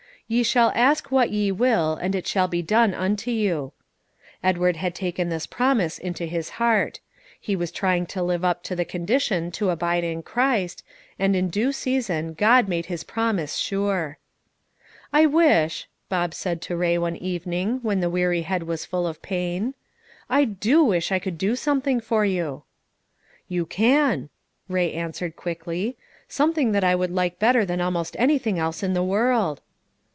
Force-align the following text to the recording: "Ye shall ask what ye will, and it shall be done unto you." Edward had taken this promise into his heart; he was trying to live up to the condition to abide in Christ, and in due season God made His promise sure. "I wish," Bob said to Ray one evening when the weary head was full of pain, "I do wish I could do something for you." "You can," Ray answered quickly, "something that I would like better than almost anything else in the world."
"Ye 0.31 0.43
shall 0.43 0.71
ask 0.75 1.11
what 1.11 1.29
ye 1.31 1.51
will, 1.51 1.95
and 1.95 2.15
it 2.15 2.25
shall 2.25 2.47
be 2.47 2.61
done 2.61 2.93
unto 2.93 3.29
you." 3.31 3.73
Edward 4.41 4.77
had 4.77 4.95
taken 4.95 5.27
this 5.27 5.45
promise 5.45 5.97
into 5.97 6.25
his 6.25 6.51
heart; 6.51 7.01
he 7.37 7.53
was 7.53 7.69
trying 7.69 8.05
to 8.05 8.23
live 8.23 8.45
up 8.45 8.63
to 8.63 8.73
the 8.73 8.85
condition 8.85 9.51
to 9.51 9.71
abide 9.71 10.05
in 10.05 10.23
Christ, 10.23 10.85
and 11.19 11.35
in 11.35 11.49
due 11.49 11.73
season 11.73 12.33
God 12.33 12.69
made 12.69 12.85
His 12.85 13.03
promise 13.03 13.57
sure. 13.57 14.19
"I 15.11 15.25
wish," 15.25 15.89
Bob 16.07 16.33
said 16.33 16.61
to 16.61 16.77
Ray 16.77 16.97
one 16.97 17.17
evening 17.17 17.79
when 17.81 17.99
the 17.99 18.09
weary 18.09 18.43
head 18.43 18.63
was 18.63 18.85
full 18.85 19.05
of 19.05 19.21
pain, 19.21 19.73
"I 20.29 20.45
do 20.45 20.81
wish 20.81 21.11
I 21.11 21.19
could 21.19 21.37
do 21.37 21.57
something 21.57 21.99
for 21.99 22.23
you." 22.23 22.63
"You 23.49 23.65
can," 23.65 24.29
Ray 24.69 24.93
answered 24.93 25.35
quickly, 25.35 25.97
"something 26.29 26.71
that 26.71 26.85
I 26.85 26.95
would 26.95 27.11
like 27.11 27.37
better 27.37 27.65
than 27.65 27.81
almost 27.81 28.15
anything 28.17 28.57
else 28.57 28.81
in 28.81 28.93
the 28.93 29.03
world." 29.03 29.59